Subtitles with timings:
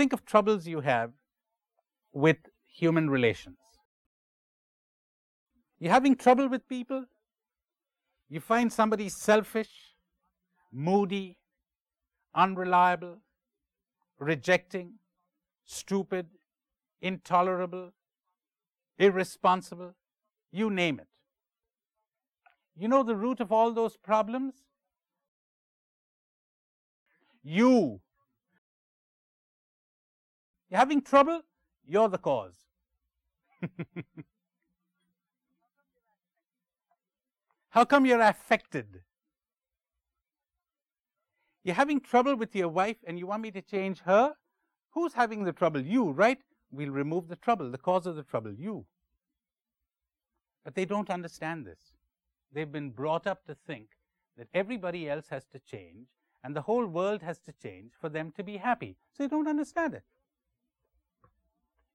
[0.00, 1.10] think of troubles you have
[2.10, 2.38] with
[2.82, 3.58] human relations.
[5.78, 7.04] You're having trouble with people,
[8.30, 9.68] you find somebody selfish,
[10.72, 11.36] moody,
[12.34, 13.18] unreliable,
[14.18, 14.94] rejecting,
[15.66, 16.26] stupid,
[17.02, 17.92] intolerable,
[18.98, 19.94] irresponsible,
[20.50, 21.08] you name it.
[22.74, 24.54] You know the root of all those problems?
[27.42, 28.00] You.
[30.70, 31.42] You're having trouble?
[31.86, 32.54] You're the cause.
[37.70, 39.02] How come you're affected?
[41.64, 44.34] You're having trouble with your wife and you want me to change her?
[44.92, 45.80] Who's having the trouble?
[45.80, 46.38] You, right?
[46.70, 48.86] We'll remove the trouble, the cause of the trouble, you.
[50.64, 51.92] But they don't understand this.
[52.52, 53.88] They've been brought up to think
[54.36, 56.08] that everybody else has to change
[56.42, 58.96] and the whole world has to change for them to be happy.
[59.12, 60.04] So they don't understand it.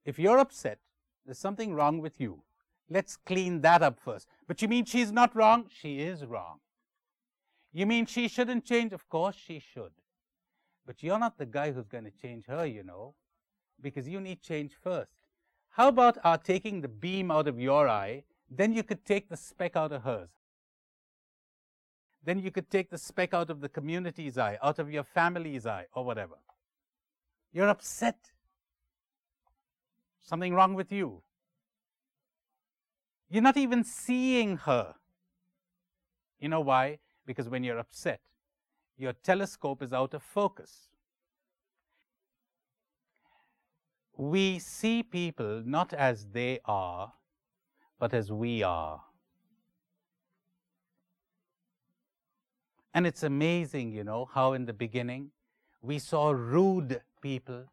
[0.06, 0.78] If you're upset,
[1.26, 2.44] there's something wrong with you.
[2.88, 4.28] Let's clean that up first.
[4.46, 5.66] But you mean she's not wrong?
[5.68, 6.60] She is wrong.
[7.72, 8.92] You mean she shouldn't change?
[8.92, 9.90] Of course she should.
[10.86, 13.14] But you're not the guy who's going to change her, you know,
[13.80, 15.10] because you need change first.
[15.70, 18.22] How about our taking the beam out of your eye?
[18.48, 20.30] Then you could take the speck out of hers.
[22.24, 25.66] Then you could take the speck out of the community's eye, out of your family's
[25.66, 26.36] eye, or whatever.
[27.52, 28.30] You're upset.
[30.26, 31.22] Something wrong with you.
[33.30, 34.94] You're not even seeing her.
[36.40, 36.98] You know why?
[37.24, 38.20] Because when you're upset,
[38.98, 40.88] your telescope is out of focus.
[44.16, 47.12] We see people not as they are,
[48.00, 49.02] but as we are.
[52.94, 55.30] And it's amazing, you know, how in the beginning
[55.82, 57.64] we saw rude people.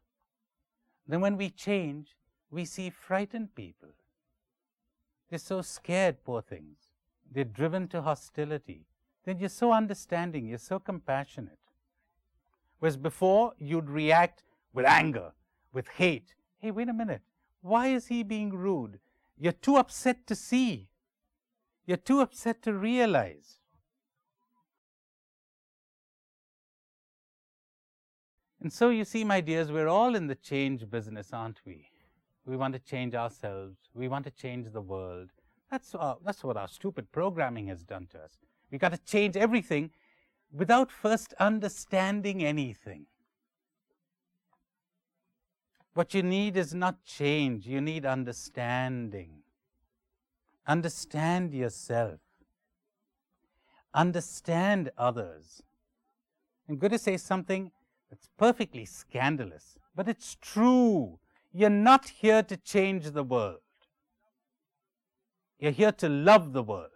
[1.08, 2.14] Then when we change,
[2.54, 3.88] we see frightened people.
[5.28, 6.78] They're so scared, poor things.
[7.30, 8.86] They're driven to hostility.
[9.24, 11.58] Then you're so understanding, you're so compassionate.
[12.78, 15.32] Whereas before, you'd react with anger,
[15.72, 16.34] with hate.
[16.58, 17.22] Hey, wait a minute.
[17.60, 19.00] Why is he being rude?
[19.36, 20.88] You're too upset to see.
[21.86, 23.58] You're too upset to realize.
[28.60, 31.88] And so you see, my dears, we're all in the change business, aren't we?
[32.46, 33.76] We want to change ourselves.
[33.94, 35.30] We want to change the world.
[35.70, 38.36] That's, uh, that's what our stupid programming has done to us.
[38.70, 39.90] We've got to change everything
[40.52, 43.06] without first understanding anything.
[45.94, 49.42] What you need is not change, you need understanding.
[50.66, 52.18] Understand yourself.
[53.92, 55.62] Understand others.
[56.68, 57.70] I'm going to say something
[58.10, 61.18] that's perfectly scandalous, but it's true.
[61.56, 63.60] You're not here to change the world.
[65.60, 66.90] You're here to love the world.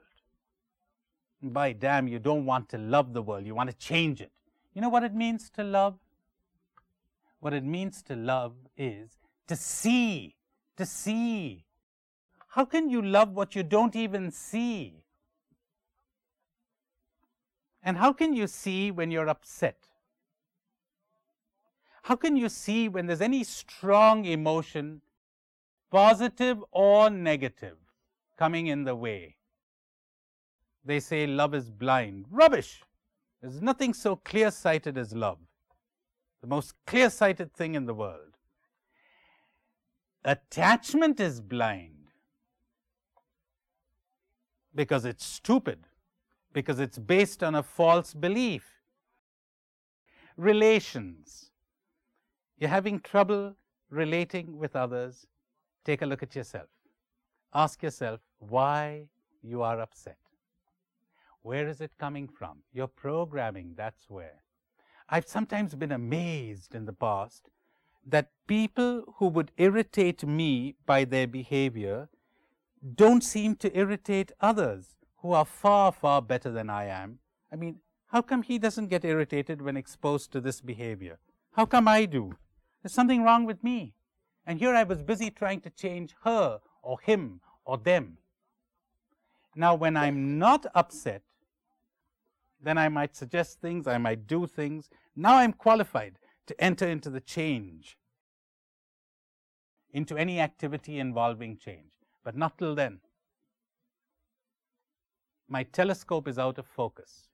[1.40, 4.32] And by damn, you don't want to love the world, you want to change it.
[4.74, 5.96] You know what it means to love?
[7.38, 9.10] What it means to love is
[9.46, 10.34] to see,
[10.76, 11.64] to see.
[12.48, 15.04] How can you love what you don't even see?
[17.84, 19.86] And how can you see when you're upset?
[22.08, 25.02] How can you see when there's any strong emotion,
[25.90, 27.76] positive or negative,
[28.38, 29.36] coming in the way?
[30.82, 32.24] They say love is blind.
[32.30, 32.82] Rubbish!
[33.42, 35.36] There's nothing so clear sighted as love,
[36.40, 38.38] the most clear sighted thing in the world.
[40.24, 42.08] Attachment is blind
[44.74, 45.80] because it's stupid,
[46.54, 48.64] because it's based on a false belief.
[50.38, 51.47] Relations
[52.58, 53.54] you're having trouble
[53.90, 55.26] relating with others,
[55.84, 56.68] take a look at yourself.
[57.54, 59.08] Ask yourself why
[59.42, 60.18] you are upset.
[61.42, 62.58] Where is it coming from?
[62.72, 64.42] Your programming, that's where.
[65.08, 67.48] I've sometimes been amazed in the past
[68.06, 72.08] that people who would irritate me by their behavior
[72.94, 77.18] don't seem to irritate others who are far, far better than I am.
[77.52, 81.18] I mean, how come he doesn't get irritated when exposed to this behavior?
[81.52, 82.34] How come I do?
[82.82, 83.94] There's something wrong with me.
[84.46, 88.18] And here I was busy trying to change her or him or them.
[89.54, 91.22] Now, when I'm not upset,
[92.60, 94.88] then I might suggest things, I might do things.
[95.14, 97.98] Now I'm qualified to enter into the change,
[99.92, 101.92] into any activity involving change,
[102.24, 103.00] but not till then.
[105.48, 107.28] My telescope is out of focus.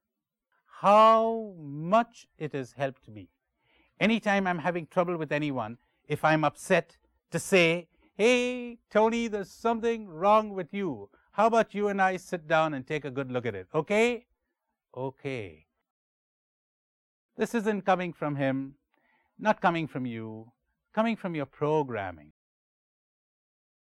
[0.81, 3.29] How much it has helped me
[4.01, 6.97] Anytime I'm having trouble with anyone, if I'm upset,
[7.31, 11.11] to say, Hey, Tony, there's something wrong with you.
[11.33, 13.67] How about you and I sit down and take a good look at it?
[13.75, 14.27] Okay?
[14.97, 15.67] Okay.
[17.37, 18.77] This isn't coming from him,
[19.37, 20.53] not coming from you,
[20.95, 22.31] coming from your programming.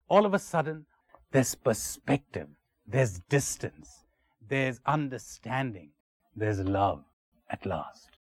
[0.09, 0.85] All of a sudden,
[1.31, 2.49] there's perspective,
[2.87, 4.05] there's distance,
[4.47, 5.93] there's understanding,
[6.37, 7.05] there's love
[7.49, 8.18] at last.